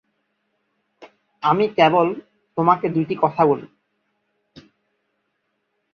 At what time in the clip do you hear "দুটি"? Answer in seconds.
2.89-3.15